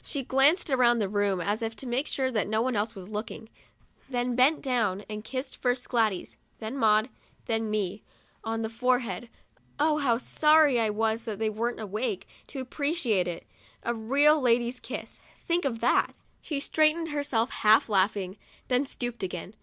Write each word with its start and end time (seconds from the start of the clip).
She 0.00 0.22
glanced 0.22 0.70
around 0.70 1.00
the 1.00 1.08
room, 1.08 1.40
as 1.40 1.60
if 1.60 1.74
to 1.74 1.88
make 1.88 2.06
sure 2.06 2.30
that 2.30 2.46
no 2.46 2.62
one 2.62 2.74
was 2.74 2.94
looking, 2.96 3.48
then 4.08 4.36
bent 4.36 4.62
down 4.62 5.04
and 5.10 5.24
kissed 5.24 5.56
first 5.56 5.88
Gladys, 5.88 6.36
then 6.60 6.76
Maud, 6.78 7.08
then 7.46 7.68
me, 7.68 8.04
on 8.44 8.62
the 8.62 8.68
forehead. 8.70 9.28
Oh, 9.80 9.98
how 9.98 10.18
sorry 10.18 10.78
I 10.80 10.86
FRIDAY— 10.86 10.88
MY 10.88 10.88
LEG 10.88 10.88
IS 10.88 10.94
BROKEN 10.94 10.94
AND 10.94 10.98
MENDED 10.98 10.98
was 10.98 11.24
that 11.24 11.38
they 11.40 11.50
weren't 11.50 11.80
awake, 11.80 12.26
to 12.46 12.60
appreciate 12.60 13.26
it— 13.26 13.46
a 13.82 13.92
real 13.92 14.40
lady's 14.40 14.78
kiss, 14.78 15.18
think 15.40 15.64
of 15.64 15.80
that! 15.80 16.14
She 16.40 16.60
straightened 16.60 17.08
herself, 17.08 17.50
half 17.50 17.88
laughing, 17.88 18.36
then 18.68 18.86
stooped 18.86 19.24
again. 19.24 19.56